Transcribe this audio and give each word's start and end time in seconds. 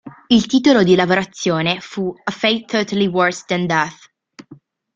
Il 0.29 0.47
titolo 0.47 0.81
di 0.81 0.95
lavorazione 0.95 1.79
fu 1.79 2.11
"A 2.23 2.31
Fate 2.31 2.63
Totally 2.65 3.05
Worse 3.05 3.43
Than 3.45 3.67
Death". 3.67 4.11